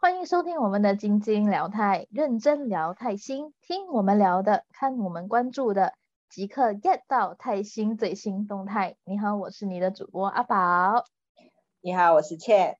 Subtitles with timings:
[0.00, 5.94] 欢迎收听我们的晶晶聊泰，认真聊泰新，听我们聊的，看我们关注的，
[6.28, 8.94] 即刻 get 到泰新最新动态。
[9.02, 11.04] 你好，我是你的主播阿宝。
[11.80, 12.78] 你好，我是倩。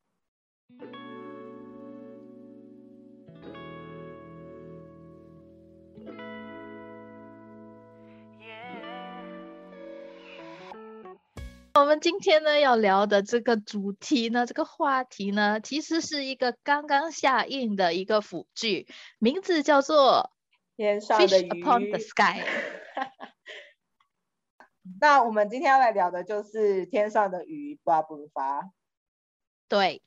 [11.81, 18.89] 我们今天呢要聊的这个主题呢，这个话题呢，其实是一个刚刚下映的一个腐剧，
[19.19, 20.33] 名字叫做
[20.77, 21.49] 《天上的鱼》。
[25.01, 28.73] 那我们今天要来聊的就是《天上的鱼》发不发？
[29.69, 30.03] 对。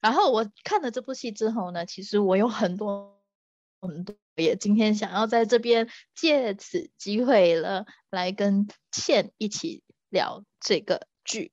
[0.00, 3.22] 然后我看了这部戏之后呢，其实我有很多
[3.80, 9.84] 很多，也今天想要在这边借此机会了，来跟倩一起。
[10.10, 11.52] 聊这个剧，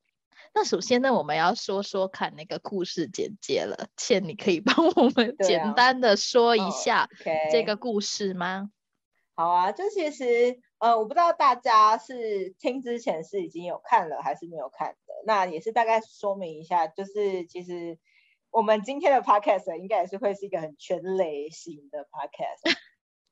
[0.53, 3.87] 那首先呢，我们要说说看那个故事简介了。
[3.95, 7.07] 倩，你可以 帮我们简单的说一下
[7.51, 8.71] 这个故事吗？
[9.35, 15.13] 好啊，就其实呃，我不知道大家是听之前是已经有看了还是没有看的。
[15.27, 17.99] 那也是大概说明一下，就是其实
[18.49, 22.75] 我们今天的 podcast 应该也是会是一个很全类型的 podcast。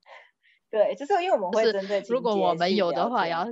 [0.70, 3.52] 对，就是因为我们会针对如果我们有的话要。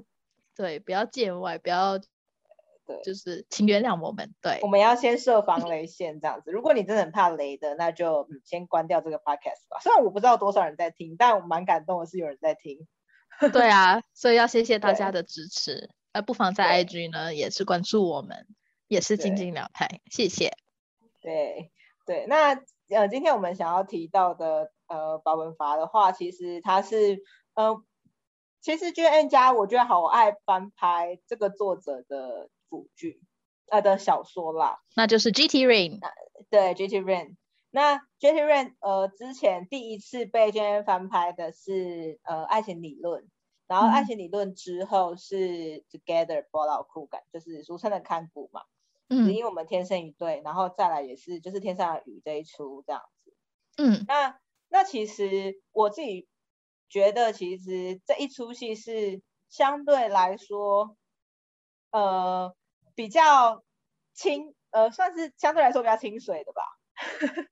[0.55, 4.35] 对，不要见外，不要，对，就是请原谅我们。
[4.41, 6.51] 对，我们要先设防雷线这样子。
[6.51, 9.79] 如果你真的很怕雷的，那就先关掉这个 podcast 吧。
[9.81, 12.87] 虽然我不知道多少人在听，但我蛮感动的是有人在听。
[13.51, 15.89] 对啊，所以要谢谢大家的支持。
[16.11, 18.45] 呃，不妨在 IG 呢也是关注我们，
[18.87, 20.51] 也是静静聊台，谢谢。
[21.19, 21.71] 对
[22.05, 22.53] 对，那
[22.89, 27.23] 呃，今天我们想要提到的呃，保文法的话，其实它是
[27.55, 27.83] 呃。
[28.63, 33.21] 其实 J N 家我觉得好爱翻拍这个作者的主剧，
[33.69, 35.99] 呃的小说啦，那就是 G T Rain，
[36.49, 37.35] 对 G T Rain，
[37.71, 43.29] 那 G T Rain 呃之前第一次被 J N 翻拍的是呃爱情理论，
[43.67, 48.61] 然后爱情理论之后是 Together 波老酷感，就是俗称的看骨嘛，
[49.09, 53.35] 嗯，因为我们天生一对，然后再来也是就是天上的雨这一出这样子，
[53.75, 56.29] 嗯，那那其实我自己。
[56.89, 60.95] 觉得其实这一出戏是相对来说，
[61.91, 62.55] 呃，
[62.95, 63.63] 比较
[64.13, 66.61] 清，呃，算是相对来说比较清水的吧。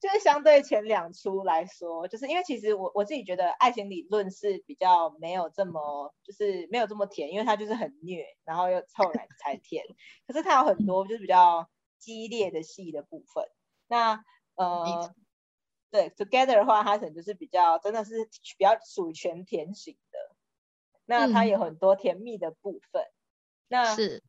[0.00, 9.84] 就是相对前两出来说，就是因为其实我我自己觉得爱情理论是比较没有这么，就是没有这么甜，因为它就是很虐，然后又凑来才甜。
[10.26, 11.68] 可是它有很多就是比较
[11.98, 13.44] 激烈的戏的部分。
[13.86, 14.22] 那
[14.56, 15.14] 呃。
[15.90, 20.36] 对，Together 的话，它可能就是比较真的是比较属于全甜型的，
[21.04, 23.04] 那它有很多甜蜜的部分。
[23.68, 24.22] 那是，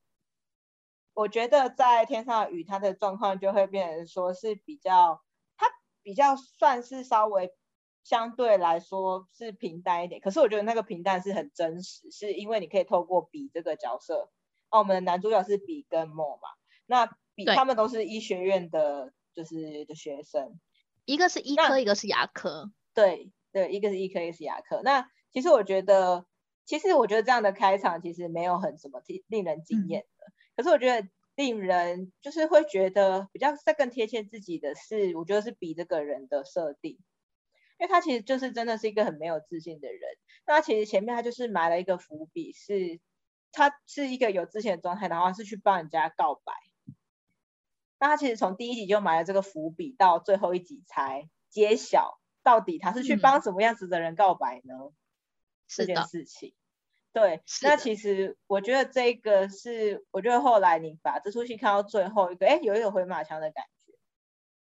[1.14, 5.24] 我觉得在天上的雨，它的状况就会变成说是比较，
[5.58, 5.68] 它
[6.04, 7.52] 比较算是稍微
[8.04, 10.22] 相对来说是平淡一点。
[10.22, 14.32] 可是我觉得那个平淡是很真实，是因为你可以透过比这个角色，
[14.70, 16.50] 哦，我们的男主角是比跟莫嘛，
[16.86, 20.60] 那比他们都是医学院的，就是的学生。
[21.08, 22.70] 一个是医科，一个是牙科。
[22.94, 24.82] 对对，一个是医科，一个是牙科。
[24.84, 26.26] 那其实我觉得，
[26.66, 30.26] 其实我觉得这样的开场其实没有很什么令人惊艳的。
[30.58, 37.00] 可是我觉得令人就是会觉得比较再更贴切自己的是，我觉得是比这个人的设定，
[37.80, 40.02] 因为他其实就是真的是一个很没有自信的人。
[40.46, 43.00] 那他其实前面他就是埋了一个伏笔，是
[43.54, 46.52] 他是一个有自信的状态，然后是去帮人家告白。
[48.00, 54.74] 那他其实从第一集就埋了这个伏笔，到最后一集才揭晓到底他是去帮什么样子的人告白呢？
[55.68, 56.54] 这件事情，
[57.12, 57.42] 对。
[57.64, 63.94] 那其实我觉得这个是，我觉得后来你把这出戏看到最后一个，哎，有一个回马枪的感觉。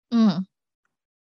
[0.10, 0.48] 嗯，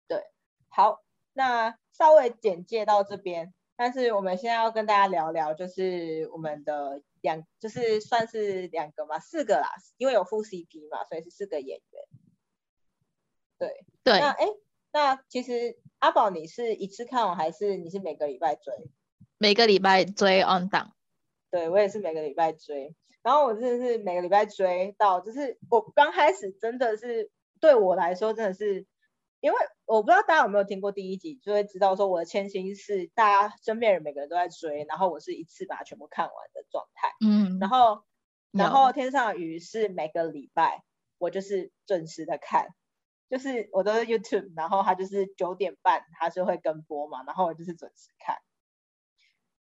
[0.06, 0.22] 对。
[0.68, 1.02] 好，
[1.32, 7.02] 那稍微简介到这边，但是我们现在要跟大家聊聊，就是我们的。
[7.26, 12.02] 两就是算是两个嘛，四个啦，因为有副 CP 嘛，所以是四个演员。
[13.58, 14.20] 对对。
[14.20, 14.46] 那哎，
[14.92, 18.72] 那其实阿宝你是一次看完还是你是每个礼拜追？
[19.38, 20.94] 每个礼拜追 on 档。
[21.50, 27.30] 对我也是每个礼拜追，然后我真的是每个礼拜追到，就是我刚开始真的是
[27.60, 28.86] 对我来说真的是。
[29.40, 37.12] 因为我不知道大家有没有听过第一集，就会知道说我的千星是大家身边人每个人都在追，然后我是一次把它全部看完的状态。
[37.24, 38.02] 嗯，然后
[38.50, 40.82] 然后天上的雨是每个礼拜
[41.18, 42.68] 我就是准时的看，
[43.30, 48.36] 就是我都是 YouTube，然后它就是九点半它是会跟播嘛，然后我就是准时看。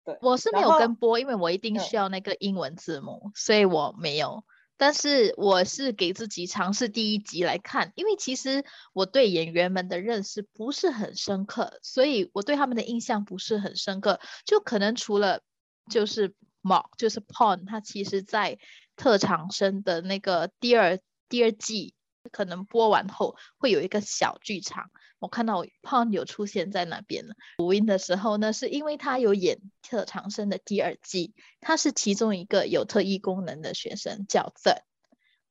[0.05, 4.44] 对，我是没有跟播，因为我一定需要那个英文字幕，所以我没有。
[4.81, 14.21] 但是我是给自己尝试第一集来看，因为其实我对演员们的认识不是很深刻，所以我对他们的印象不是很深刻。
[14.47, 15.43] 就可能除了
[15.91, 18.59] 就是 Mark，就是 Pon，他其实在
[18.97, 20.99] 特长生的那个第二
[21.29, 21.93] 第二季
[22.31, 24.90] 可能播完后会有一个小剧场。
[25.19, 27.34] 我看到 Pond 有出现在那边了。
[27.58, 34.82] 录音的时候呢，是因为他有演《特长生》的第二季，他是其中一个有特异功能的学生叫 The，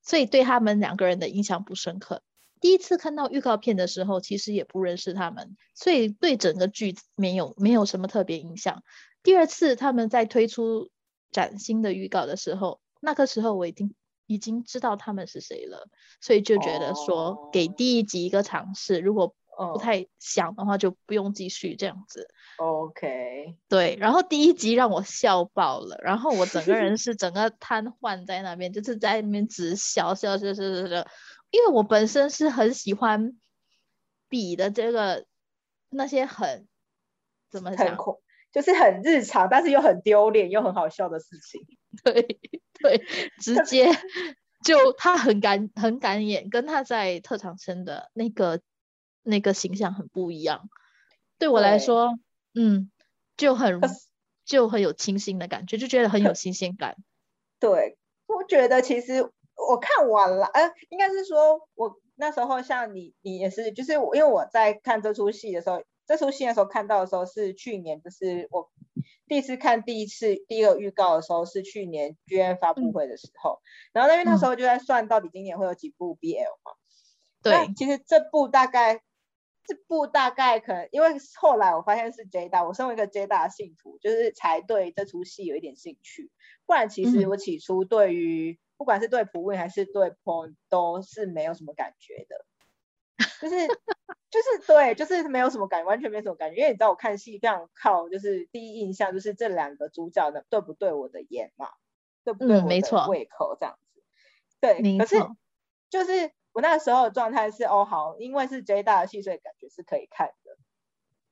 [0.02, 2.24] 所以对他们两个人的印象不深刻。
[2.62, 8.84] 第一次看到预告片的时候，其实也不认识他们，所以对整个剧没有没有什么特别印象。
[9.22, 10.90] 第二次他们在推出
[11.32, 13.94] 崭新的预告的时候，那个时候我已经
[14.30, 15.90] 已经知道他们是谁了，
[16.22, 19.36] 所以就觉得说给第一集一个尝试，如果
[19.74, 22.28] 不太想的话就不用继续这样子。
[22.58, 23.98] OK，对。
[24.00, 31.08] 然后第一集让我笑爆了，然后我整个人是整个瘫痪在那边，就是在那边直笑笑笑笑笑笑。
[31.50, 33.36] 因为我本身是很喜欢
[34.30, 35.26] 比的这个
[35.90, 36.68] 那些很
[37.50, 37.98] 怎么讲，
[38.54, 41.60] 就是很日常，但是又很丢脸又很好笑的事情。
[42.04, 42.40] 对
[42.82, 43.04] 对，
[43.40, 43.88] 直接
[44.64, 48.62] 就他很敢很敢演，跟他在特长生的那个。
[49.22, 50.70] 那个形象很不一样，
[51.38, 52.18] 对我来说，
[52.56, 52.90] 嗯，
[53.36, 53.80] 就很
[54.46, 56.96] 就很有清新的感觉，就觉得很有新鲜感。
[57.60, 68.72] 对，我觉得其实我看完了，呃，应该是说我那时候像你，你也是，就是我因为我在看这出戏的时候，这出戏的时候看到的时候是去年，就是我
[69.30, 73.62] 第一次看第一次第一个预告的时候是去年 G N 发布会的时候，
[73.94, 76.74] 然后因为那时候就在算到底今年会有几部 B L 嘛，
[77.42, 79.02] 对，其实这部大概。
[79.66, 81.10] 这部大概可能，因为
[81.40, 86.32] 后来我发现是 J 大，我身为一个 J 大的信徒，就是才对这出戏有一点兴趣。
[86.66, 92.46] 不然其实我起初对于不管是对普威还是对 Pon 都是没有什么感觉的，
[93.40, 93.56] 就是
[94.30, 96.58] 就是对，就是没有什么感觉，完全没什么感觉。
[96.58, 101.70] 因为你知道我看戏非常靠，就是第一印象就是这两个主角的对不对我的眼嘛，
[102.24, 104.04] 对不对我的胃口这样子。
[104.60, 105.16] 对，可是
[105.90, 106.32] 就是。
[106.52, 110.58] 我那时候的状态是哦好，因为是 J 大的戏，所以感觉是可以看的。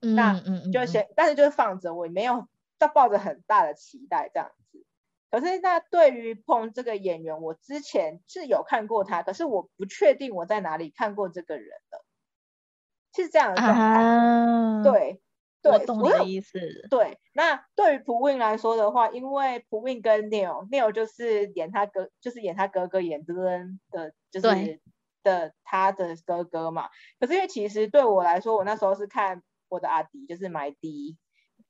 [0.00, 0.40] 嗯那
[0.72, 2.46] 就先，但是就是放着，我也没有
[2.78, 4.86] 在抱着很大的期待这样子。
[5.28, 12.04] 可是那对于碰这个演员，我之前是有看过他，可是我不确定我在哪里看过这个人的，
[13.14, 14.82] 是这样的状态。
[14.82, 15.20] 对，
[15.72, 16.58] 我懂你的意思。
[16.90, 24.80] 对，那对于朴韵来说的话，因为朴韵跟 Neil，Neil 就是演他哥，就是演他哥哥演的人的，就是。
[25.24, 26.88] 的他的哥哥嘛，
[27.18, 31.18] 可是因为其实对我来说，我那时候是看我的阿迪，就是买迪，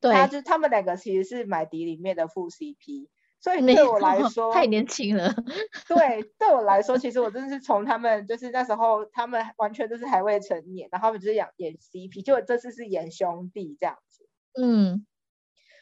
[0.00, 3.08] 他就他们两个其实是买迪里面的副 CP，
[3.40, 5.32] 所以对我来说太年轻了。
[5.88, 14.28] 对，对我来说，其实我真的是从他们就是那时候他们完全都是还未成年，然后他们就是演演 CP，就这次是演兄弟这样子，
[14.60, 15.06] 嗯，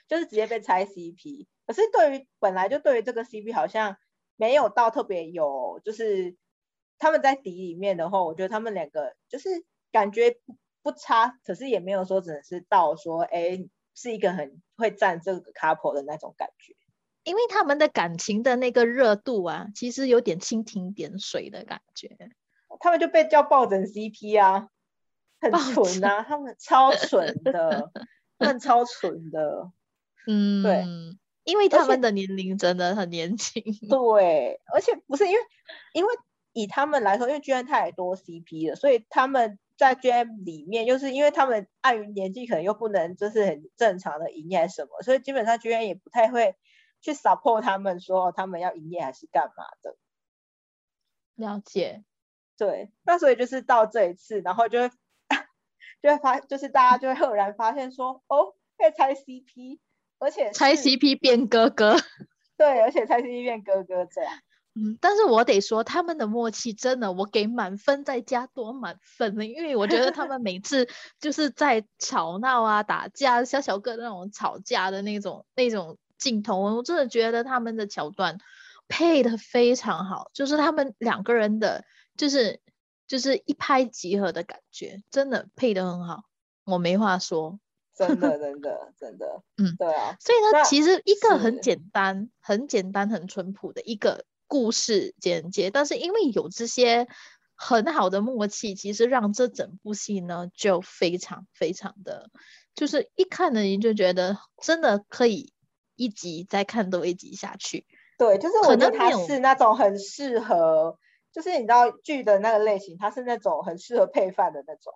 [0.09, 1.47] 就是直接被拆 CP。
[1.67, 3.97] 可是对于本来就对于这个 CP 好像
[4.37, 6.37] 没有到特别有就是。
[6.99, 9.51] 他们在底里面的话，我觉得他们两个就是
[9.93, 10.39] 感觉
[10.83, 16.75] 不差，可是也没有说只能是到说，哎，是一个很会占这个 couple 的那种感觉。
[17.27, 22.17] 因为他们的感情的那个热度啊，其实有点蜻蜓点水的感觉。
[22.81, 24.69] 他们就被叫抱枕 CP 啊，
[25.41, 27.91] 很蠢啊，他们超蠢的，
[28.39, 29.71] 他们超蠢的。
[30.27, 30.85] 嗯，对，
[31.45, 33.63] 因为他们的年龄真的很年轻。
[33.91, 35.41] 对，而且不是因为，
[35.93, 36.11] 因为。
[36.59, 46.55] 以他们来说，因为 G N 太多 C P 了，所以他们在 G M 里面，就是因为他们碍于年纪，可能又不能就是很正常的营业什么，所以基本上 G N 也不太会
[47.01, 49.97] 去 support 他们说他们要营业还是干嘛的。
[51.35, 52.05] 了解，
[52.57, 54.91] 对，那所以就是到这一次，然后就会
[56.03, 59.81] 就会发，就是大家就会赫然发现说，哦，可以拆 C P，
[60.19, 61.97] 而且拆 C P 变哥哥，
[62.57, 64.33] 对，而且拆 C P 变哥哥这样。
[64.79, 70.87] 嗯，但是我得说，他们的默契真的，我给满分再加多满分了，因为我觉得他们每次
[71.19, 78.39] 就是在吵闹啊、打架、小小个那种吵架的那种那种镜头，我真的觉得他们的桥段
[78.89, 81.85] 配的非常好，就是他们两个人的，
[82.17, 82.61] 就是
[83.07, 86.25] 就是一拍即合的感觉，真的配的很好，
[86.65, 87.59] 我没话说，
[87.95, 94.25] 真的真的 真的，嗯，对啊，所以呢，其实一个很简单、很简单、很淳朴的一个。
[94.49, 97.09] 故事简介，但是因为有这些
[97.57, 102.31] 很好的默契，其实让这整部戏呢就非常非常的，
[102.77, 105.53] 就是一看呢你就觉得真的可以
[105.97, 107.87] 一集再看多一集下去。
[108.19, 110.99] 对，就是可我觉得它能没有是那种很适合，
[111.33, 114.95] 就是你知道剧的那个类型，它是那种很适合配饭的那种。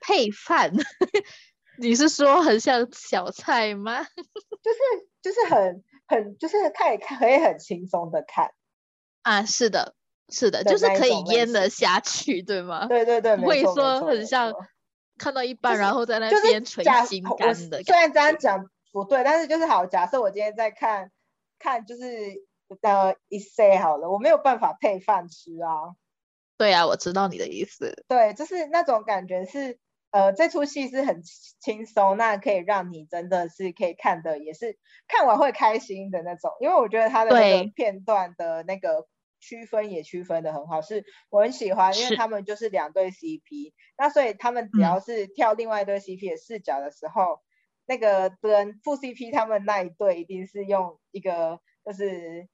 [0.00, 0.72] 配饭，
[1.78, 4.02] 你是说很像小菜吗？
[4.62, 4.78] 就是
[5.20, 8.52] 就是很很就是看也看可以很轻松的看，
[9.20, 9.94] 啊，是的，
[10.30, 12.86] 是的，就是可以咽得下去，对吗？
[12.86, 14.50] 对对对，不会说很像
[15.18, 18.38] 看到一半，是然后在那边垂心肝的感虽然这样。
[18.38, 18.70] 讲
[19.02, 21.10] 不对，但是就是好，假设我今天在看
[21.58, 22.02] 看就是
[22.82, 25.96] 呃一 say 好了，我没有办法配饭吃啊，
[26.56, 28.04] 对啊，我知道你的意思。
[28.08, 29.78] 对，就是那种感觉是。
[30.12, 36.52] 呃，这出戏是很轻轻松，那可以让你真的是可以看的，也是看完会开心的那种。
[36.60, 39.06] 因为我觉得他的那个片段的那个
[39.40, 47.42] 区分也区分的很好，是我很喜欢，因为他们就是两对 CP，那所以他们只嗯要是跳另外一对 CP 的视角的时候，
[47.86, 52.48] 那个跟副 CP 他们那一对一定是用一个就是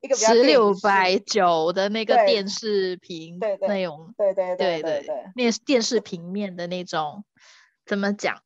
[0.00, 7.24] 一个比较十六百九的那个电视屏对对那种，对对对对对，电电视平面的那种，
[7.86, 8.42] 怎么讲？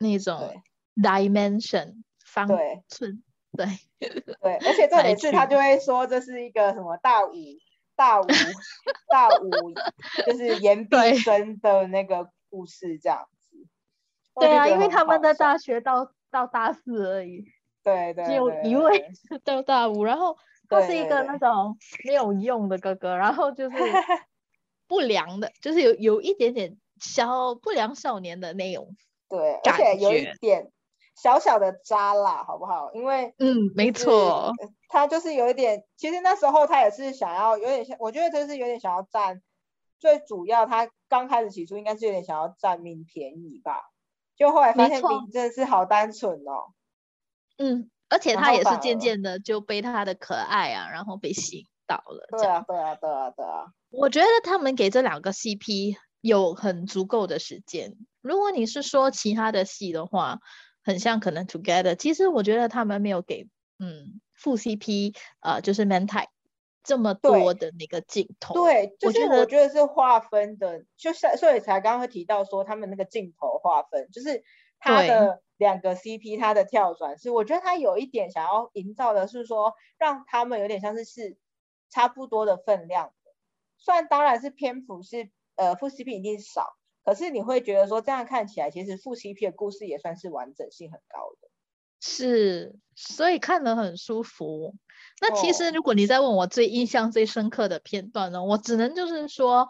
[0.00, 0.62] 那种
[0.94, 3.22] dimension 方对寸，
[3.56, 3.66] 对，
[3.98, 7.32] 对，而且 重来点是他就会说这是一个什么大五
[7.96, 8.26] 大五
[9.10, 9.50] 大五，
[10.24, 13.28] 就是言必对真的那个故事这样
[14.40, 17.44] 对啊，因为他们好笑的大学到到大四而已，
[17.84, 19.14] 对对只有一位对。
[19.14, 20.36] 是到大五，然后
[20.68, 23.76] 他是一个那种没有用的哥哥，然后就是
[24.86, 28.96] 不良的，就是有有一点点小不良少年的那种。
[29.28, 30.70] 对，而感且有一点
[31.14, 32.92] 小小的渣啦，好不好？
[32.94, 39.42] 因为嗯，没错，呃他就是有一点，其实那时候他也是想要有点像，我觉得就是有点想要占，
[39.98, 43.82] 最主要他刚开始起初应该是有点想要占命便宜吧，
[44.38, 46.72] 就后来发现没错名真的是好单纯哦。
[47.58, 52.26] 嗯，而且他也是渐渐的就被他的可爱啊，然后被吸引到了。
[52.30, 57.96] 对啊，对啊，对啊，对啊，我觉得他们给这两个 CP 有很足够的时间。
[58.20, 60.38] 如果你是说其他的戏的话，
[60.84, 66.28] 很像可能 Together，其实我觉得他们没有给嗯副 CP 呃就是 Man 太
[66.82, 68.54] 这么多的那个镜头。
[68.54, 74.42] 对，就是我我觉得觉得是划分的，就是所以才刚刚会提到说他们那个镜头划分，就是
[74.78, 81.36] 他的两个 CP，他的跳转是，我觉得他有一点想要营造的是说，让他们有点像是是
[81.90, 83.32] 差不多的分量的，
[83.76, 91.48] 虽然当然是篇幅是呃副 CP 一定少，可是你会觉得说这样看起来，其实副 CP 的故事也算是完整性很高的。
[92.00, 94.76] 是，所以看得很舒服。
[95.20, 99.68] 那其实哦如果你再问我最印象最深刻的片段呢，我只能就是说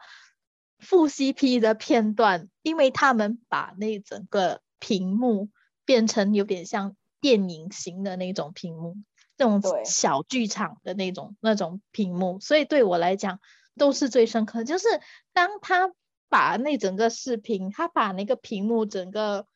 [0.78, 5.48] 副 CP 的片段，因为他们把那整个屏幕
[5.84, 8.96] 变成有点像电影型的那种屏幕，
[9.36, 13.40] 那种小剧场的那种那种屏幕，所以对我来讲
[13.76, 14.64] 都是最深刻的。
[14.64, 14.86] 就是
[15.32, 15.92] 当他
[16.28, 19.46] 把那整个视频，他把那个屏幕整个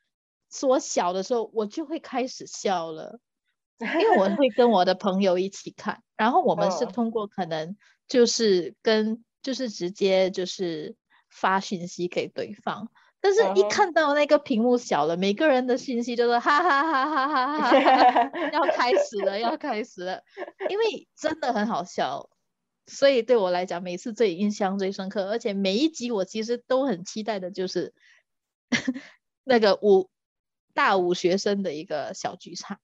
[0.48, 3.20] 缩小的时候，我就会开始笑了。
[3.82, 10.94] 因为我会跟我的朋友一起看，然后我们是通过可能就是跟就是直接就是
[11.28, 20.22] 发信息给对方，但是一看到那个屏幕小了，每个人的信息就是哈哈哈哈哈哈， 要开始了要开始了，
[20.68, 22.28] 因为真的很好笑，
[22.86, 27.94] 所以对我来讲每次最印象最深刻，而且每一集我其实都很期待的就是
[29.44, 30.08] 那个五
[30.74, 32.78] 大五学生的一个小剧场。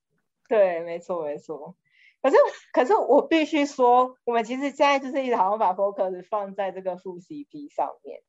[0.48, 1.76] 对，没错没错。
[2.20, 2.36] 可是
[2.72, 8.20] 可是我必须说，我们其实现在就是一直好像把 focus 放在这个副 CP 上面。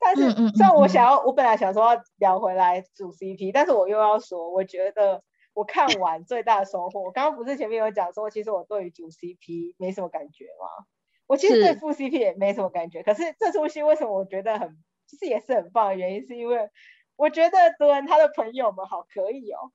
[0.00, 10.86] 但是虽然我嗯想要，我本来想说要聊回来主 CP，但是我又要说，我觉得我看完最大的收获，我刚刚不是前面有讲说，其实我对于主 CP 没什么感觉吗？
[11.26, 13.02] 我其实对副 CP 也没什么感觉。
[13.04, 14.76] 可是这出戏为什么我觉得很，
[15.06, 16.70] 其实也是很棒的原因，是因为
[17.14, 19.70] 我觉得德文他的朋友们好可以哦。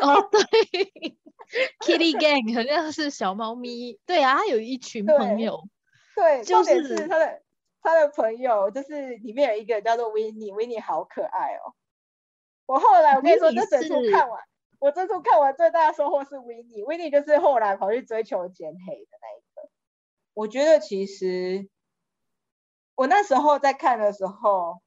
[0.00, 0.40] 哦，对，
[1.80, 5.62] Kitty Gang 好像是小猫咪，对啊，他有一群朋友，
[6.14, 7.42] 对，就重点是是他的
[7.82, 11.74] 他的朋友，就是里面有一个叫做 w i n n i e w i n n i e 好可爱哦。
[12.66, 14.40] 我后来我跟你说这整出看完，
[14.78, 19.70] 我这出看完最大的收获是 w i n n i e w i n n i e 就是后来跑去追求减黑的那一个。
[20.34, 21.68] 我觉得其实
[22.94, 24.80] 我那时候在看的时候，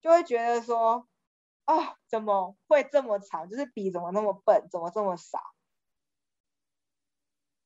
[0.00, 1.08] 就会觉得说，
[1.64, 3.48] 啊，怎么会这么长？
[3.48, 5.40] 就是笔怎么那么笨，怎么这么傻？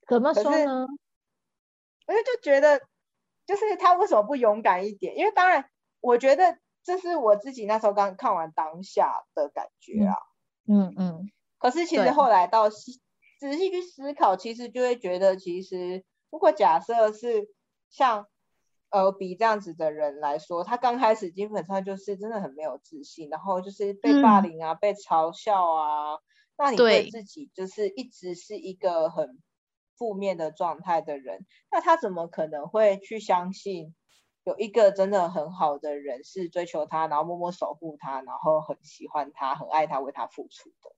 [0.07, 0.87] 怎么说呢？
[2.07, 2.81] 我就就觉得，
[3.45, 5.17] 就是他为什么不勇敢一点？
[5.17, 5.69] 因为当然，
[6.01, 10.17] 我觉得这是我自己那时候刚看完当下的感觉啊。
[10.67, 13.01] 嗯嗯，可是其实对后来到戏
[13.39, 17.49] 仔细去思考，其实就会觉得，其实如果假设是
[17.91, 18.29] 像
[18.91, 26.19] 呃比这样子的人来说，他刚开始基本上就是真的很没有自信，然后就是被霸凌啊，被嘲笑啊，
[26.57, 29.39] 那你对自己就是一直是一个很
[29.97, 33.95] 负面的状态的人，那他怎么可能会去相信
[34.45, 40.91] 有一个真的很好的人是追求他，然后默默守护他，然后很喜欢他，很爱他，为他付出的？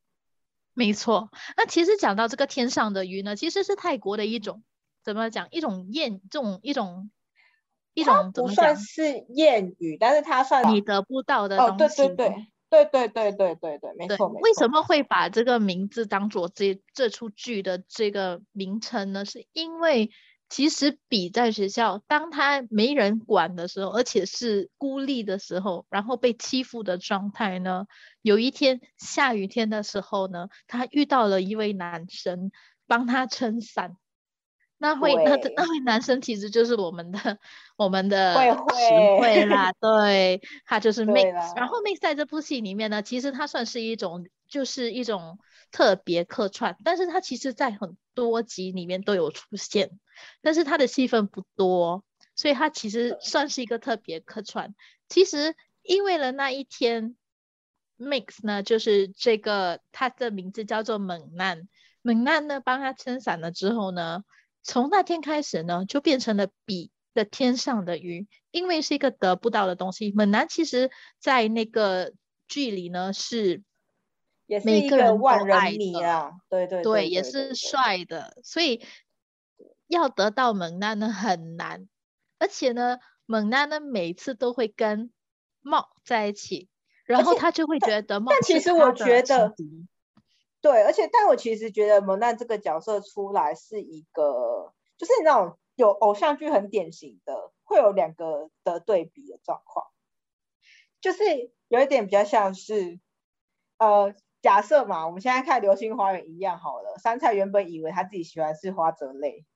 [0.72, 4.62] 没错，那其实讲到这个天上的鱼呢，其实是泰国的一种
[5.02, 5.48] 怎么讲？
[5.50, 7.10] 一种谚，这种一种
[8.00, 12.02] 一种不算是谚语，但是它算你得不到的东西。
[12.02, 12.46] 哦、对对对。
[12.70, 14.40] 对对对对对对，没错没错。
[14.42, 19.24] 为什么会把这个名字当做这这出剧的这个名称呢？
[19.24, 20.10] 是因为
[20.48, 27.86] 其实比在学校，当他没人管的时候，而且是孤立的时候，然后被欺负的状态呢，
[28.22, 32.52] 有一天下雨天的时候呢，他遇到了一位男生，
[32.86, 33.96] 帮他撑伞，
[34.82, 37.38] 那会那那位男生其实就是我们的
[37.76, 41.54] 我们的实惠啦， 对，他就是 Mix。
[41.54, 45.38] 然后 Mix 在这部戏里面呢，其实他算是一种就是一种
[45.70, 49.90] 特别客串，但是他其实在很多集里面都有出现。
[50.40, 52.02] 但是他的戏份不多，
[52.34, 54.74] 所以他其实算是一个特别客串。
[55.10, 57.16] 其实因为了那一天
[57.98, 61.68] ，Mix 呢，就是这个他的名字叫做猛男，
[62.00, 64.24] 猛男呢帮他撑伞了之后呢，
[64.62, 70.12] 从那天开始呢，就变成了比的天上的鱼，因为是一个得不到的东西。
[70.12, 72.12] 猛男其实在那个
[72.48, 73.62] 剧里呢是，
[74.46, 78.82] 也是一个万人迷啊，对对对，也是帅的，所以。
[79.90, 81.88] 要得到猛男呢很难，
[82.38, 85.10] 而且呢，猛男呢每次都会跟
[85.62, 86.68] 茂在一起，
[87.04, 89.52] 然后他就会觉得但其实我觉得，
[90.60, 99.86] 对，而且但我其实觉得蒙娜这个角色出来是一个，就是那种有偶像剧很典型的，会有两个的对比的状况，
[101.00, 101.24] 就是
[101.68, 103.00] 有一点比较像是，
[103.78, 109.46] 呃，假设嘛，我们现在看《流星花园》一样好了，杉菜原本以为他自己喜欢是花泽类。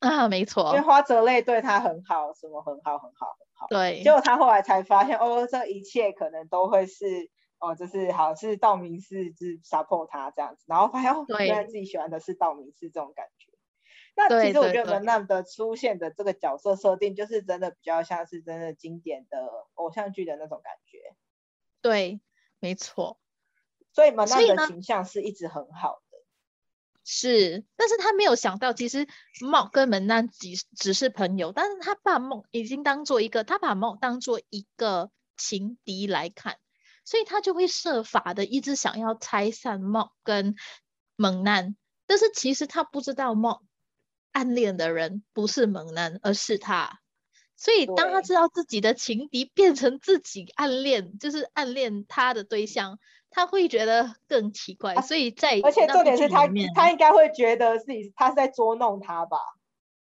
[0.00, 3.66] 啊，没错，因为花泽类对他很好，什么很好，很好，很好。
[3.68, 13.52] 对，结果他后来才发现，哦，这一切可能都会是，哦，就是好是道明寺是 support 他这样子，然后发现哦，原来自己喜欢的是道明寺这种感觉。
[14.16, 21.16] 那其实我觉得门奈的出现的这个角色设定，就是真的比较像是真的经典的偶像剧的那种感觉。
[21.80, 22.20] 对，
[22.58, 23.20] 没错。
[23.92, 26.18] 所以门奈的形象是一直很好的。
[27.04, 29.06] 是，但是他没有想到，其实
[29.40, 36.58] 梦跟门男只只是朋友，但是他把梦已经当做一个，他把梦当做一个情敌来看，
[37.08, 40.56] 所以他就会设法的一直想要拆散梦跟
[41.16, 41.74] 猛男，
[42.06, 43.60] 但是其实他不知道梦
[44.32, 47.00] 暗恋的人不是猛男，而是他，
[47.56, 52.98] 所以当他知道自己的情敌变成自己暗恋，就是暗恋他的对象。
[53.30, 59.38] 他会觉得更奇怪，所以在而且重点是他他应该会觉得自己他是在捉弄他吧？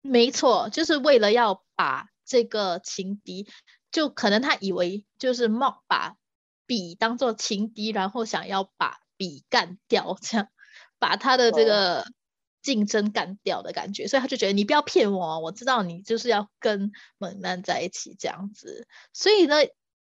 [0.01, 3.45] 没错，就是为了要把这个情敌，
[3.91, 6.15] 就可能他以为就是冒把
[6.67, 10.49] 笔当做情敌，然后想要把笔干掉，这样
[10.99, 12.05] 把他的这个
[12.61, 19.55] 竞争干掉的感觉，所以他就觉得你不要骗我，我知道你就是要跟猛男在一起这样子，所以呢。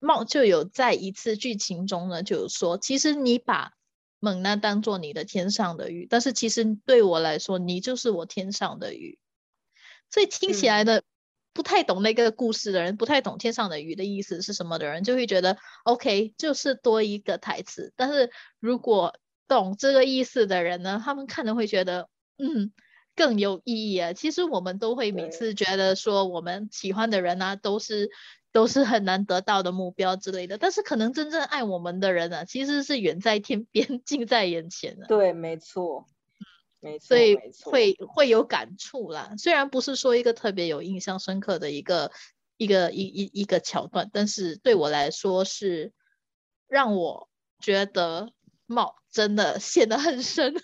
[0.04, 3.72] 茂就有在一次剧情中呢，就是说，其实你把
[4.18, 9.20] 猛男当做你的天上的鱼，但是其实对我来说，你就是我天上的鱼。
[10.10, 11.04] 所以听起来的
[11.52, 17.92] 不太懂那个故事的人，不太懂天上的鱼的意思是什么的人，就会觉得 OK，就是多一个台词。
[17.96, 19.14] 但是如果
[19.48, 22.72] 懂这个意思的人呢，他们看了会觉得，嗯，
[23.14, 24.12] 更有意义啊。
[24.12, 28.10] 其实我们都会每次觉得说，我们喜欢的人呢，都是。
[28.54, 35.06] 都是很难得到的目标之类的，但是可能真正爱我们的人呢，其实是远在天边， 近在眼前的。
[35.06, 36.06] 对，没错，
[37.00, 39.34] 所以会会有感触啦。
[39.38, 42.12] 虽然不是说一个特别有印象深刻的一个
[42.56, 45.92] 一个一一一个桥段，但是对我来说是
[46.68, 47.28] 让我
[47.60, 48.32] 觉得
[48.66, 50.54] 帽真的陷得很深。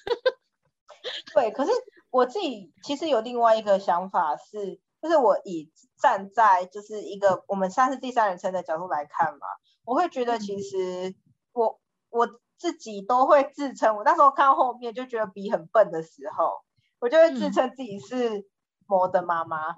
[1.34, 1.70] 对，可是
[2.10, 4.80] 我自己其实有另外一个想法是。
[5.00, 5.70] 就是我以
[6.02, 9.46] 站在就是一个我们算是第三人称的角度来看嘛，
[9.84, 11.14] 我会觉得其实
[11.52, 12.28] 我我
[12.58, 16.60] 自己都会自称，我那时候看到后面就觉得比很笨的时候，
[16.98, 18.46] 我就会自称自己是
[18.86, 19.68] 魔的妈妈，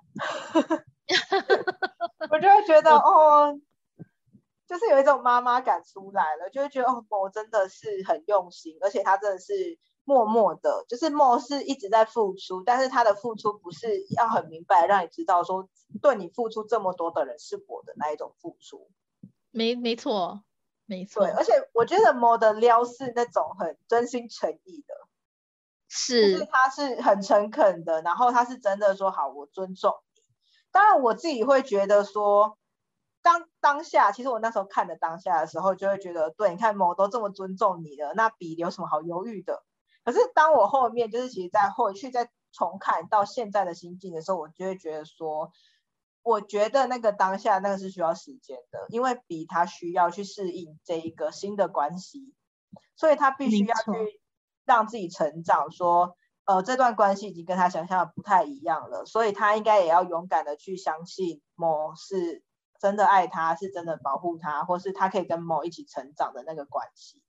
[2.30, 3.58] 我就会觉得哦，
[4.66, 15.68] 就是有一种妈妈感出来了，就会觉得哦，魔真的是很用心，而且他真的是默默的，就是默是一直在付出，但是他的付出不是要很明白让你知道说
[16.00, 18.90] 对你付出这么多的人是我的那一种付出。
[19.50, 20.42] 没没错，
[20.90, 21.24] 没错。
[21.24, 24.94] 对，而且我觉得莫的撩是那种很真心诚意的，
[25.88, 30.22] 是他是很诚恳的，然后他是真的说好，我尊重你。
[30.72, 32.58] 当然我自己会觉得说。
[33.22, 39.62] 当当下，其实我那时候看的当下的时候，就会觉得，对，你看某都这么尊重你了，那比有什么好犹豫的？
[40.06, 45.52] 可是当我后面就是其实在回去再重看到现在的心境的时候，我就会觉得说，
[46.22, 52.34] 我觉得那个当下那个是需要时间的，因为比他需要去适应这一个新的关系，
[52.96, 54.20] 所以他必须要去
[54.64, 62.42] 让自己成长，说，呃，这段关系已经跟他想象的不太一样了，所以他应该也要勇敢的去相信某是。
[62.80, 67.22] 真的爱他，是真的保护他，或是他可以跟某一起成长的那个关系。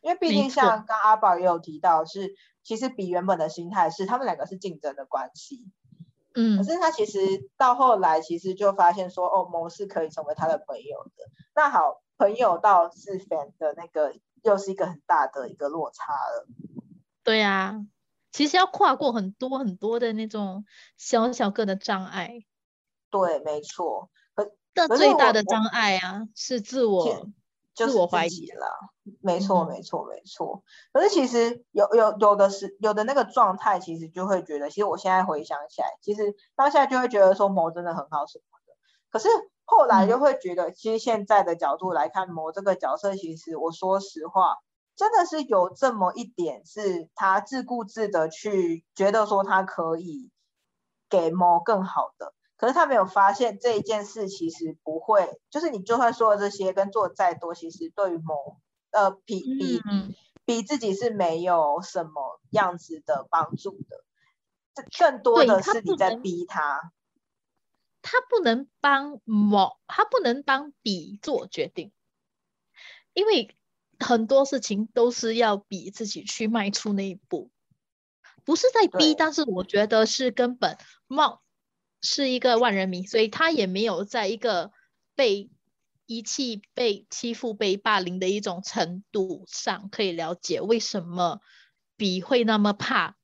[0.00, 5.70] 因为毕竟像刚阿宝也有提到，是其实比原本的心态是他们两个是竞争的关系。
[6.34, 7.18] 嗯，可是他其实
[7.56, 11.24] 到后来其实就发现说，哦，谋是可以成为他的朋友的。
[11.54, 16.46] 那好，朋友到是 fan 的那个，又是一个很大的一个落差了。
[17.22, 17.80] 对呀，
[18.32, 20.64] 其实要跨过很多很多的那种
[20.96, 22.44] 小小个的障碍。
[23.10, 24.10] 对，没错。
[24.34, 27.30] 可但最大的障碍啊，是自我，
[27.74, 28.66] 自我怀疑了。
[29.20, 30.62] 没错，没错，没错。
[30.92, 38.74] 可是其实有有有的是有的那个状态，其实就会觉得，其实我现在回想起来，其实当下就会觉得说魔真的很好什么的。
[39.10, 39.28] 可是
[39.64, 44.56] 后来就会觉得，其实现在的角度来看，魔这个角色，其实我说实话，
[44.96, 50.30] 真的是有这么一点，是他自顾自的去觉得说他可以
[51.08, 52.33] 给魔更好的。
[52.56, 58.58] 可是他没有发现这一件事，其实不会，就是你就算说了这些，跟做再多，其实对于某
[58.90, 59.82] 呃比比
[60.44, 64.04] 比自己是没有什么样子的帮助的，
[64.98, 66.92] 更多的是你在逼他。
[68.02, 71.90] 他不能帮某，他不能帮比做决定，
[73.14, 73.56] 因为
[73.98, 77.50] 很多事情都是要比自己去迈出那一步，
[78.44, 81.42] 不是在逼，但是我觉得是根本冒。
[82.04, 84.70] 是一个万人迷，所以他也没有在一个
[85.16, 85.50] 被
[86.06, 91.40] 遗弃、被欺负、被霸凌的一种程度上，可以了解为什么
[91.96, 93.16] 比会那么怕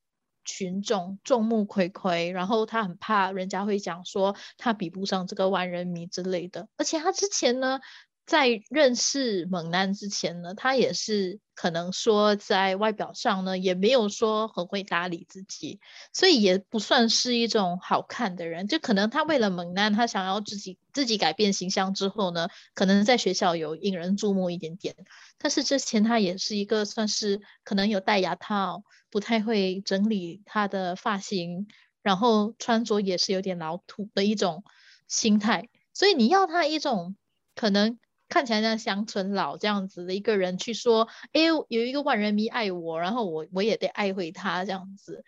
[0.45, 7.79] 群众众目睽睽，然后他很怕人家会讲说他比不上这个万人迷之类的，而且他之前呢。
[8.27, 15.79] 在认识猛男之前呢，他也是可能说在外表上呢，也没有说很会打理自己，
[16.11, 18.67] 所以也不算是一种好看的人。
[18.67, 24.97] 就可能他为了猛男，他想要自己自己改变形象之后呢，可能在学校有引人注目一点点。
[25.37, 31.69] 但是之前他也是一个算是可能有戴牙套，不太会整理他的发型，
[32.01, 34.65] 然后穿着也是有点老土的一种
[35.09, 35.69] 心态。
[35.93, 37.17] 所以你要他一种
[37.55, 37.99] 可能。
[38.31, 45.25] 看起来像乡村佬这样子的一个人去说，哎，有一个万人迷爱我，然后我我也得爱回他这样子，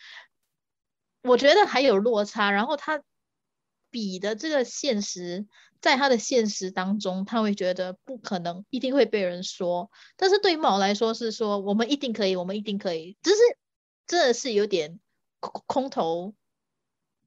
[1.22, 2.52] 我觉得还有落差。
[2.52, 3.02] 然后他
[3.90, 5.46] 比的这个现实，
[5.80, 9.90] 在他的现实当中，他会觉得不可能，一定会被人说。
[10.16, 13.36] 但是对于某来说是说，我们一定可以，我们一定可以，只是
[14.06, 15.00] 真的是有点
[15.40, 16.34] 空空头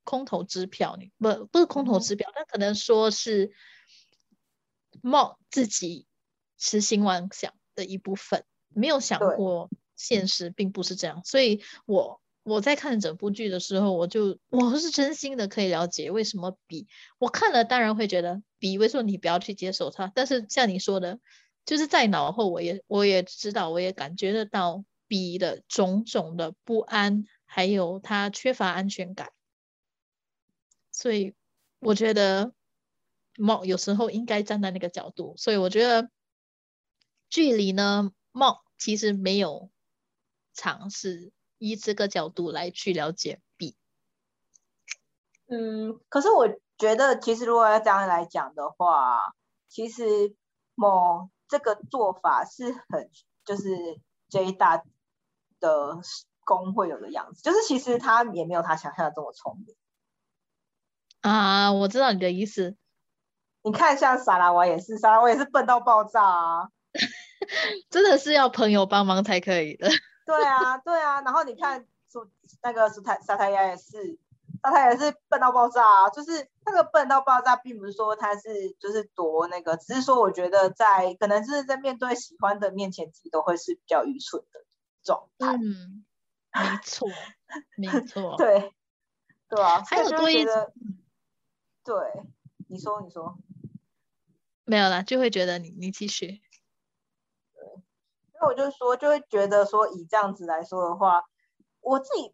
[0.06, 3.52] 空头支票，不不是空头支票，但可能说是。
[5.06, 6.08] 冒自己
[6.58, 16.88] 痴心妄想的一部分，没有想过现实并不是这样，所以我我在看整部剧的时候，我就我是真心的可以了解为什么比
[17.20, 21.20] 我看了当然会觉得比为什么你不要去接受他，但是像你说的，
[21.68, 29.30] 就是在脑后我也我也知道我也感觉得到比的种种的不安，还有他缺乏安全感，
[30.92, 31.36] 所以
[31.78, 32.55] 我觉得。
[33.38, 36.10] 猫有时候应该站在那个角度，所以我觉得
[37.30, 39.70] 距离呢，猫其实没有
[40.54, 43.76] 尝试以这个角度来去了解 B。
[45.48, 49.36] 嗯，可是我觉得其实如果要这样来讲的话，
[49.68, 50.36] 其实
[50.74, 53.10] 某这个做法是很
[53.44, 54.84] 就是 J 大
[55.60, 56.00] 的
[56.46, 59.76] 工会有的样子，就是其实他也没有他想象的这么聪明。
[61.22, 62.78] 啊，我知道你的意思。
[63.66, 66.70] 你看，像萨拉瓦也是，萨拉瓦也是笨到爆炸啊！
[67.90, 69.90] 真的是要朋友帮忙才可以的。
[70.24, 71.22] 对啊，对啊。
[71.22, 72.30] 然后你看，苏
[72.62, 74.20] 那个苏泰沙泰亚也是，
[74.62, 76.10] 沙泰也是笨到爆炸啊！
[76.12, 84.64] 就是那个笨到爆炸，并不是说他是就是多那个，只是说我觉得在可能是在面对喜欢的面前，自己都会是比较愚蠢的
[85.04, 85.56] 状态。
[85.56, 86.06] 嗯，
[86.54, 87.10] 没错，
[87.78, 88.36] 没错。
[88.38, 88.72] 对，
[89.50, 90.72] 对啊，还有多一得，
[91.84, 91.96] 对，
[92.68, 93.38] 你说，你说，
[94.66, 96.42] 没有了，就会觉得你，你继续。
[97.54, 97.64] 对，
[98.34, 101.24] 因为我就说，就会觉得说，以这样子来说的话，
[101.82, 102.32] 我自己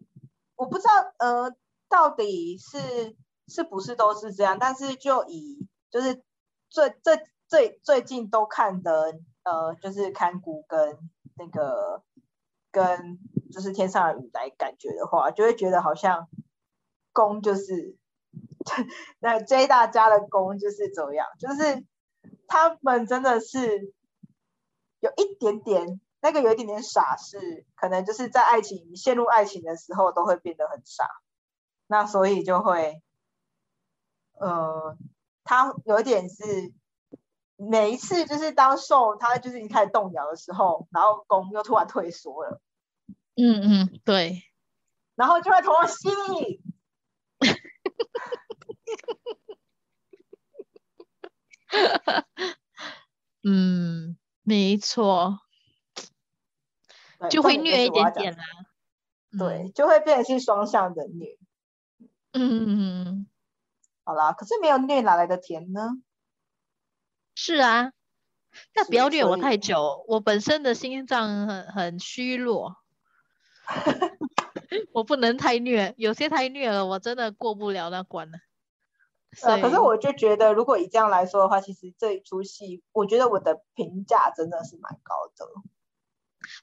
[0.56, 1.56] 我不知道，呃，
[1.90, 3.16] 到底是
[3.48, 6.24] 是不是都是这样，但是就以就是
[6.70, 10.98] 最最最最近都看的，呃，就是看谷跟
[11.36, 12.04] 那个。
[12.74, 13.20] 跟
[13.52, 16.30] 就是天上的雨来感觉的话，就会觉得好像
[17.12, 17.98] 宫就是
[19.20, 21.84] 那 J 大家的宫就是怎么样，就是
[22.48, 23.94] 他们真的是
[25.00, 31.08] 有一点点那个有一点点傻，是可能就是在爱情陷入爱情的时候都会变得很傻，
[31.88, 33.02] 那所以就会
[34.34, 34.98] 呃，
[35.44, 36.74] 他有一点是
[37.58, 42.62] 每一次就是当受他就是一开始动摇的时候，然后攻又突然退缩了。
[43.36, 44.44] 嗯嗯，对，
[45.16, 46.62] 然后就会投入心里。
[53.44, 55.40] 嗯，没错，
[57.30, 58.44] 就会虐一点点啦。
[59.38, 61.38] 对，就会变成是双向的虐。
[62.34, 63.28] 嗯，
[64.04, 66.02] 好啦，可是没有虐哪来的甜呢？
[67.36, 67.94] 是啊，
[68.76, 72.78] 那不要虐我太久，我本身的心脏很很虚弱。
[74.94, 78.38] 我不能太虐，有些太虐了，我真的过不了那关了。
[79.40, 85.48] 可是我就觉得，如果以这样来说的话，其实这一出戏，我觉得我的评价真的是蛮高的。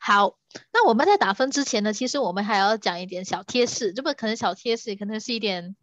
[0.01, 0.39] 好，
[0.73, 5.77] 那我们在打分之前呢，其实我们还要讲一点小贴士，这不可能小贴士，可能是一点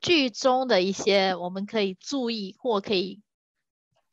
[0.00, 3.22] 剧中的一些我们可以注意或可以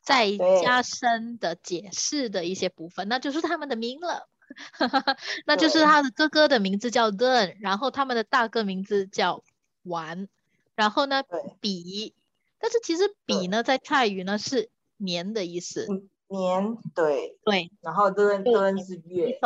[0.01, 4.29] 再加深的解释的一些部分，那就是他们的名了。
[5.45, 9.43] 那就是他的哥哥的名字叫 Den，然后他们的大哥名字叫
[9.83, 10.29] 玩，
[10.77, 11.23] 然后呢
[11.59, 12.13] 比，
[12.59, 15.87] 但是其实比呢在泰语呢是年的意思，
[16.27, 19.37] 年对对，然后 Den Den 是月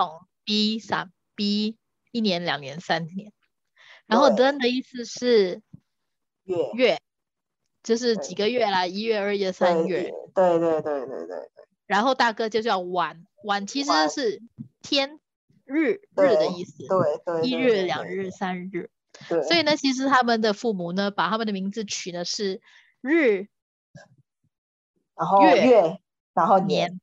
[0.44, 1.78] ，B 三 B
[2.12, 3.34] 一年两年三年，
[4.06, 5.64] 然后 Den 的意思是
[6.44, 7.00] 月月，
[7.82, 11.50] 就是几个月啦，一月二月三月，对对对对对对，
[11.88, 14.44] 然后大哥就叫晚晚，其实是。
[14.84, 15.20] 天
[15.64, 18.90] 日日的意思，对对，一日、两日、三日，
[19.30, 19.42] 对。
[19.44, 22.62] 所以呢，其实他们的父母呢，把他们的名字取的是
[23.02, 23.48] 日，
[25.16, 26.00] 然后月，
[26.34, 27.00] 然后年，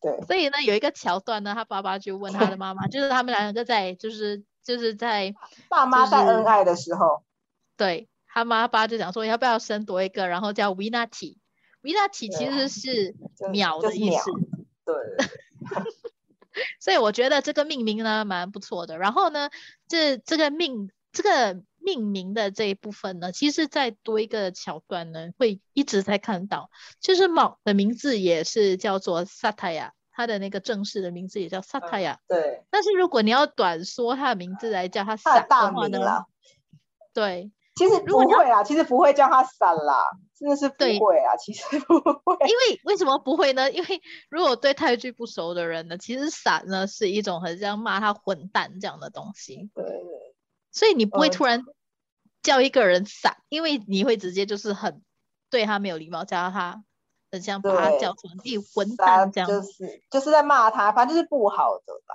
[0.00, 0.20] 对。
[0.26, 5.34] 所以呢，有一个桥段呢，他爸爸就问他的妈妈， 就是他们两个在，就是就是在
[5.68, 7.22] 爸妈在恩爱的时候，
[7.76, 13.14] 对他妈爸就讲说要不要生多一个，然后叫 Vinati，Vinati 其实是
[13.50, 14.30] 秒的意思，
[14.84, 14.94] 对。
[16.80, 18.98] 所以我觉得这个命名呢蛮不错的。
[18.98, 19.48] 然后呢，
[19.88, 26.70] 这这个命这个命名的这一部分呢，其实再多一个桥段呢，会一直在看到，
[27.00, 32.18] 就是猫的名字也是叫做萨塔亚，它的那个正式的名字也叫萨塔亚。
[32.26, 32.64] 对。
[32.70, 36.24] 但是如果你要短缩它的名字来叫它萨的话呢？
[37.12, 37.52] 对。
[37.74, 40.04] 其实不会啊，其实不会叫它散啦。
[40.38, 42.36] 真的是不会啊，其实不会。
[42.46, 43.70] 因为为什么不会呢？
[43.72, 49.70] 因为如果对泰剧不熟的人呢，其实“散”呢是一种很像骂他混蛋这样的东西。
[49.74, 50.21] 对对。
[50.72, 51.64] 所以你不会突然
[52.42, 55.02] 叫一个人“散”，因为你会直接就是很
[55.50, 56.82] 对他没有礼貌，叫他
[57.30, 59.48] 很像把他叫成“地混蛋”这样。
[59.48, 62.14] 就是就是在骂他，反正就是不好的吧。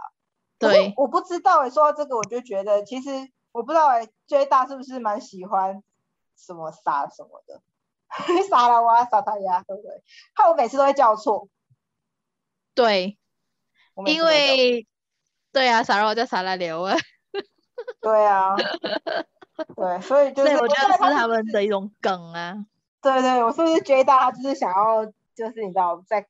[0.59, 0.93] 对。
[0.97, 3.09] 我不知道哎，说到这个，我就觉得其实
[3.51, 5.83] 我不知道哎，J 大是不是蛮喜欢
[6.35, 7.61] 什么“傻”什么的。
[8.49, 10.01] 傻了哇，傻他呀，对不对？
[10.33, 11.47] 害我每次都会叫错。
[12.73, 13.17] 对，
[14.05, 14.87] 因为
[15.51, 16.95] 对啊，傻了我叫傻拉流啊。
[18.01, 18.55] 对啊，
[19.75, 22.65] 对，所以就是我觉得是他们的一种梗啊。
[23.01, 26.27] 对对，我是不是觉得他就是想要，就是你知道，在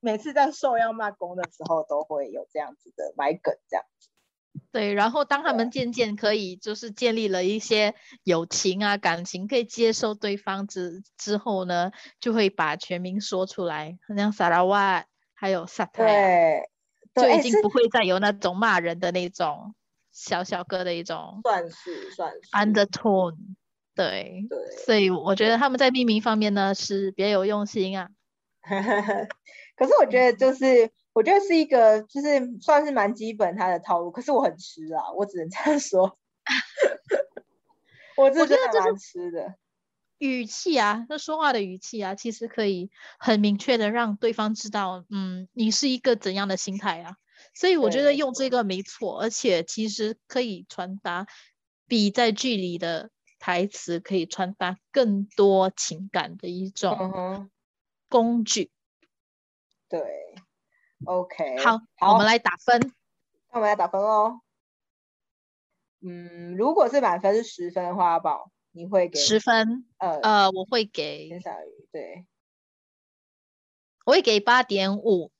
[0.00, 4.08] 每次在受要骂公的时候，都会有这样子的买梗这样子。
[4.70, 16.68] 对，然后当他们渐渐可以就是建立了一些友情啊感情，可以接受对方之之后呢，就会把全名说出来，像萨拉瓦还有萨泰，
[17.14, 19.74] 对，就已经不会再有那种骂人的那种
[20.14, 23.36] 小小哥的一种，算是算是 undertone，
[23.94, 28.08] 对对，所以我觉得他们在命名方面呢是别有用心啊。
[29.76, 30.90] 可是我觉得就是。
[31.14, 36.18] 我觉得是一个，就是算是蛮基本他的套路，可是我很吃啊，我只能这样说。
[38.18, 39.54] 我觉得这是吃的
[40.18, 47.14] 语气啊，那说话的语气啊，其实可以很明确的让对方知道，嗯，你是一个怎样的心态啊。
[47.54, 51.26] 所以我觉得用这个没错，而且其实可以传达
[51.86, 57.50] 比在剧里的台词可以传达更多情感的一嗯种，
[58.08, 58.70] 工具。
[59.88, 60.34] 对
[61.04, 62.80] ，OK，好，好，我们来打分。
[63.50, 64.40] 那我们来打分哦。
[66.00, 72.26] 嗯，如果是满分是十分的话，阿宝你会给十分，呃呃，我会给天下鱼对
[74.04, 75.30] 我会给八点五。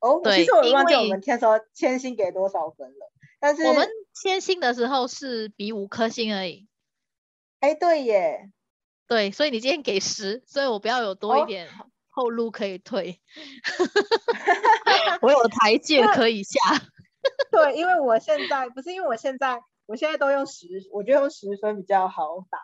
[0.00, 6.66] 哦其实我因忘记我们那时候千星给多少分了，但是我们签星的时候是比五颗星而已，
[7.60, 8.50] 哎对耶，
[9.06, 11.68] 对，所以你今天给十，所以我不要有多一哦点
[12.08, 13.20] 后路可以退，
[15.22, 16.58] 我有台阶可以下。
[17.52, 22.58] 对，因为我现在不是因为我现在我现在都用十，我觉得用十分比较好打。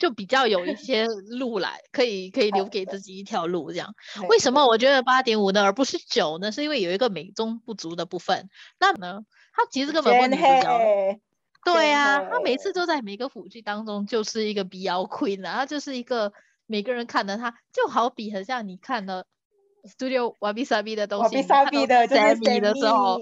[0.00, 1.06] 就比较有一些
[1.38, 3.94] 路来，可以可以留给自己一条路这样。
[4.28, 6.50] 为什么我觉得八点五呢，而不是九呢？
[6.50, 8.48] 是因为有一个美中不足的部分。
[8.80, 9.20] 那呢，
[9.52, 10.78] 他其实根本不是女主角的。
[10.78, 11.20] 嘿
[11.62, 16.32] 对啊，他每次都在每个腐剧当中就是一个 BL queen 啊，他就是一个
[16.64, 19.26] 每个人看的他，就好比很像你看了
[19.84, 23.20] Studio Wabi Sabi 的东西，我比萨你看到比的就是 Sammy 的时候，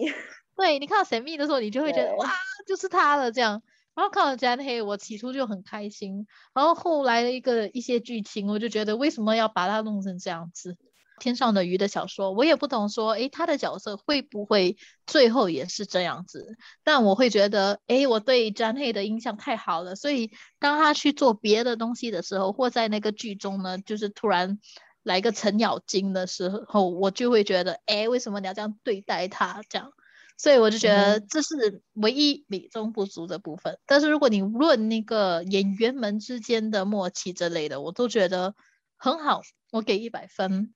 [0.57, 2.31] 对你看到 Sammy 的时候，你就会觉得哇，
[2.69, 3.61] 就是他了这样。
[3.99, 10.77] 然后看到詹黑，我起初就很开心，然后后来的一个一些剧情，我就觉得为什么要把它弄成这样子？
[11.19, 16.57] 天上的鱼的小说，我也不懂说，诶，他的角色会不会最后也是这样子？
[16.85, 20.31] 但我会觉得，诶，我对 Jan 黑的印象太好了，所以
[20.61, 24.61] 当他去做别的东西的时候，或在那个剧中呢，就是突然
[25.03, 29.61] 来个程咬金的时候，我就会觉得，诶，为什么你要这样对待他？
[29.69, 29.91] 这样。
[30.38, 33.79] 所以我就觉得嗯这是唯一美中不足的部分。
[33.85, 38.55] 但是如果你论那个演员们之间的默契之类的，我都觉得
[38.96, 40.72] 很好，我给一百分。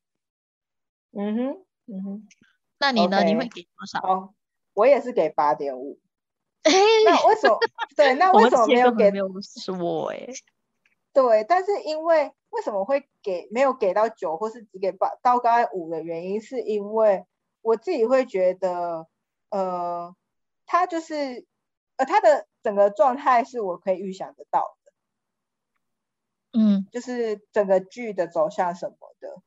[1.12, 2.28] 嗯哼，嗯哼，
[2.78, 3.22] 那你呢？
[3.22, 4.00] 你会给多少？
[4.00, 4.34] 哦，
[4.74, 6.00] 我也是给八点五。
[6.62, 6.72] 哎，
[7.04, 7.58] 那为什么？
[7.96, 9.18] 对，那为什么没有给之前根本没？
[9.18, 10.26] 有说哎、
[11.12, 17.24] 对，但是因为为什么会给没有给到九，或是只给八到刚才五的原因，是因为
[17.60, 19.06] 我自己会觉得，
[19.52, 20.16] 呃，
[20.64, 21.46] 他就是
[21.96, 29.42] 呃他的整个状态是我可以预想得到的，嗯就是整个剧的走向什么的。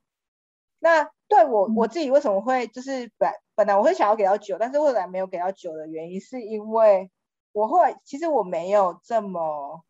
[0.78, 7.10] 那对我我嗯自己为什么会就是本本来我会想要给到九，但是后来没有给到九的原因，是因为
[7.52, 9.84] 我后来其实我没有这么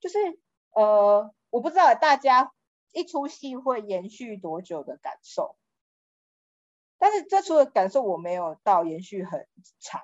[0.00, 0.18] 就是
[0.70, 2.52] 呃我不知道大家
[2.92, 5.56] 一出戏会延续多久的感受，
[6.98, 9.46] 但是这出的感受我没有到延续很
[9.78, 10.02] 长，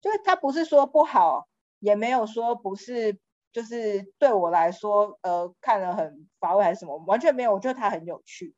[0.00, 1.48] 就是它不是说不好，
[1.78, 3.18] 也没有说不是，
[3.52, 8.54] 就是对我来说，呃，看了很乏味还是什么，完全没有，我觉得它很有趣。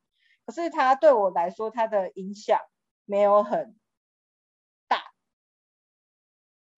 [0.46, 2.58] 可是它对我来说，它的影响
[3.04, 3.78] 没有很
[4.88, 4.98] 大，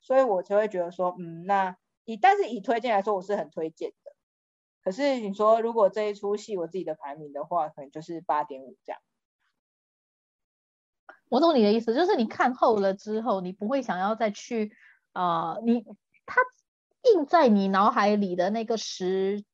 [0.01, 4.13] 所以我就会觉得说，嗯，那以但是以推荐来说，我是很推荐的。
[4.83, 9.01] 可是你说如果这一出戏我自己的排名的话，可能就是八点五这样。
[11.29, 14.73] 我懂你的意思，就是你看透了之后，你不会想要再去，
[15.13, 15.85] 呃，你
[16.25, 16.41] 它
[17.03, 19.45] 印在你脑海里的那个时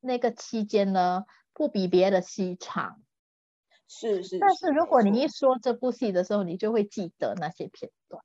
[0.00, 3.02] 那个期间呢，不比别的戏长。
[3.88, 8.22] 是是，但是如果你一说这部戏的时候，你就会记得那些片段。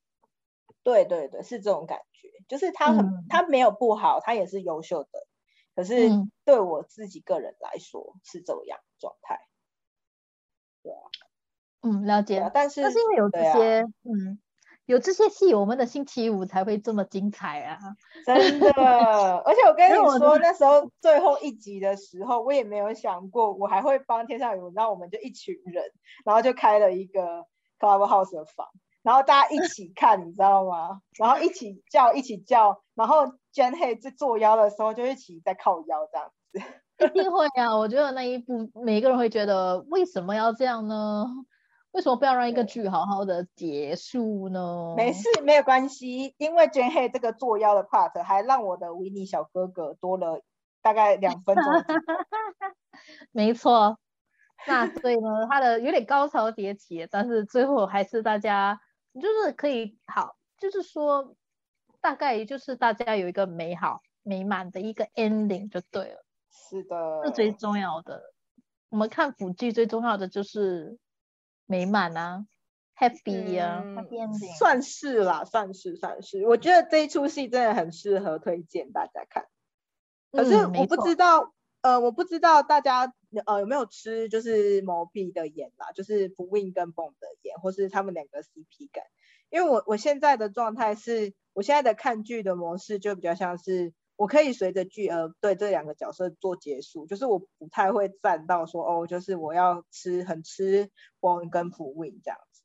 [0.83, 5.09] 对对对，是这种感觉，就是他很、嗯他没有不好，他也是优秀的，
[5.75, 9.39] 可是嗯对我自己个人来说是这样状态。
[11.81, 12.49] 嗯，了解。
[12.53, 14.39] 但是但是因为有这些，嗯，
[14.85, 17.77] 有这些戏，我们的星期五才会这么精彩啊。
[18.25, 18.69] 真的，
[19.45, 25.83] 而且我跟 你说，那时候最后一集的时候，我也没有想过我还会帮天上有，然后我们就一群人，
[26.25, 27.45] 然后就开了一个
[27.79, 28.67] Clubhouse 的房，
[29.03, 31.01] 然后大家一起看，你知道吗？
[31.17, 36.61] 然后一起叫，一起叫，然后 Jen Hey 在做妖的时候就一起在靠腰这样子。
[36.99, 37.77] 一定会啊！
[37.77, 41.27] 我觉得那一部每个人会觉得为什么要这样呢？
[41.91, 44.93] 为什么不要让一个对剧好好的结束呢？
[44.95, 50.41] 没事，没有关系，因为 Jen Hey 这个作妖的 part 还让我的维尼小哥哥多了
[50.81, 51.63] 大概两分钟。
[53.31, 53.97] 没错。
[54.65, 58.79] 那所以呢， 他的有点高潮迭起，但是最后还是大家
[59.13, 61.35] 就是可以好，就是说
[62.01, 68.21] 大概就是大家有一个美好美满的一个 ending 就对了，是的，是最重要的。
[68.89, 70.97] 我们看腐剧最重要的就是
[71.67, 72.45] 美满啊
[72.97, 74.57] ，happy 啊、嗯 h a p p y ending。
[74.57, 76.43] 算是啦，算是算是。
[76.47, 79.45] 我觉得这一出戏真的很适合推荐大家看。
[80.31, 83.13] 可是我不知道，呃，我不知道大家
[83.45, 89.03] 呃有没有吃就是某 B 的盐啦，就是不 Win 跟 Bong 的盐，或是他们两个 CP 感。
[89.49, 100.89] 因为我我现在的状态是，我现在的看剧的模式就比较像是，我可以随着剧而对这两个角色做结束，就是我不太会站到说哦，就是我要吃很吃
[101.21, 102.63] Bong 跟普 Win 这样子。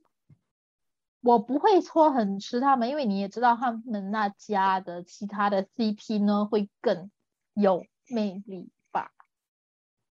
[1.20, 7.12] 我不会说很吃他们，因为你也知道他们那家的其他的 CP 呢会更
[7.54, 9.12] 有魅力吧？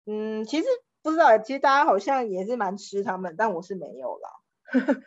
[0.05, 0.65] 嗯，其实
[1.01, 4.29] 不知道，其实大家好像也是蛮吃他们，但我是没有啦。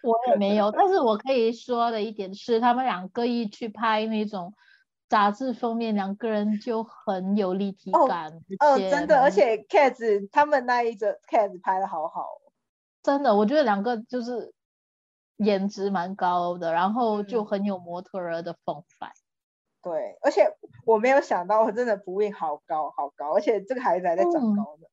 [0.02, 4.52] 我也没有，但是我可以说的一点是，他们两个一去拍那种
[5.08, 8.32] 杂志封面，两个人就很有立体感。
[8.58, 12.26] 哦，真的，而且 Cats 他们那一则 Cats 拍的好好，
[13.02, 14.52] 真的，我觉得两个就是
[15.36, 19.12] 颜值蛮高的，然后就很有模特儿的风范。
[19.82, 24.86] 对，而且我没有想到，我真的不会好高好高，而且这个孩子还在长高呢。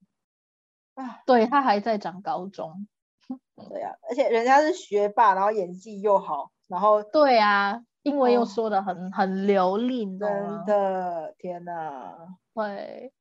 [0.95, 2.87] 啊，对他还在长高中。
[3.69, 12.15] 对呀，而且人家是学霸，然后演技又好，然后对啊，英文又说的很很流利，真的天哪！
[12.53, 13.13] 对，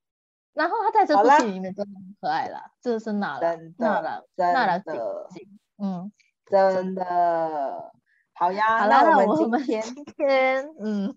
[0.54, 4.92] 然后他在这部戏里面真的很可爱啦，这是娜拉，娜拉，娜拉姐
[5.30, 5.46] 姐？
[5.78, 6.10] 嗯，
[6.46, 7.92] 真的。
[8.40, 9.76] 好呀，好啦，那我们今
[10.16, 11.14] 天， 嗯，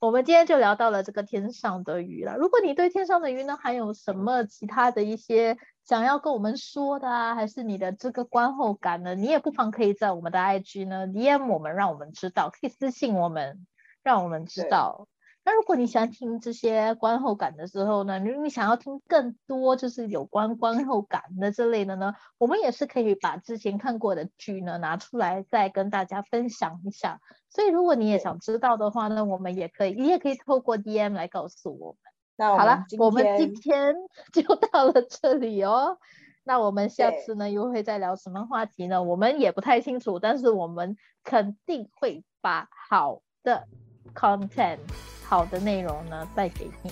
[0.00, 2.36] 我们今天就聊到了这个天上的鱼了。
[2.36, 9.14] 如果你对天上的鱼呢，还有什么其他的一些想要跟我们说的啊，还是你的这个观后感呢？
[9.14, 13.64] 你也不妨可以在我们的 IG 呢 DM 我们，让我们知道，可以私信我们，
[14.02, 15.06] 让我们知道。
[15.48, 27.22] 那如果你想听这些观后感的时候呢，如果你想要听更多就是有关观后感的这类的呢，我们也是可以把之前看过的剧呢拿出来再跟大家分享一下。
[27.48, 31.98] 所以如果你也想知道的话呢，我们也可以，你也可以透过 DM 来告诉我们。
[32.36, 33.96] 那好了，我们今天
[34.34, 35.96] 就到了这里哦。
[36.44, 39.02] 那我们下次呢又会再聊什么话题呢？
[39.02, 43.66] 我们也不太清楚，但是我们肯定会把好的
[44.14, 44.80] content。
[45.28, 46.90] 好的内容呢，带给你。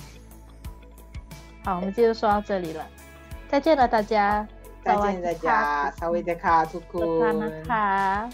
[1.65, 2.85] 好，我们今天就说到这里了，
[3.49, 4.47] 再见了，大家。
[4.83, 5.91] 再见，大家。
[5.99, 7.19] 稍微再卡，祝福。
[7.67, 8.29] 卡。